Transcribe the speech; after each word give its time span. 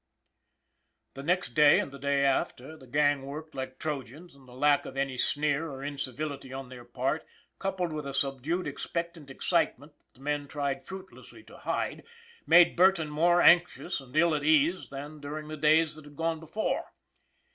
The 1.13 1.21
next 1.21 1.49
day 1.49 1.77
and 1.79 1.91
the 1.91 1.99
day 1.99 2.25
after, 2.25 2.75
the 2.75 2.87
gang 2.87 3.23
worked 3.27 3.53
like 3.53 3.77
Trojans, 3.77 4.33
and 4.33 4.47
the 4.47 4.55
lack 4.55 4.87
of 4.87 4.97
any 4.97 5.15
sneer 5.15 5.69
or 5.69 5.83
incivility 5.83 6.51
on 6.51 6.69
their 6.69 6.83
part, 6.83 7.23
coupled 7.59 7.93
with 7.93 8.07
a 8.07 8.13
subdued, 8.15 8.65
expectant 8.65 9.29
ex 9.29 9.47
citement 9.47 9.99
that 9.99 10.13
the 10.15 10.21
men 10.21 10.47
tried 10.47 10.87
fruitlessly 10.87 11.43
to 11.43 11.57
hide, 11.57 12.01
made 12.47 12.75
Burton 12.75 13.11
more 13.11 13.43
anxious 13.43 14.01
and 14.01 14.15
ill 14.17 14.33
at 14.33 14.43
ease 14.43 14.89
than 14.89 15.19
during 15.19 15.49
the 15.49 15.55
days 15.55 15.95
that 15.95 16.05
had 16.05 16.15
gone 16.15 16.39
before. 16.39 16.83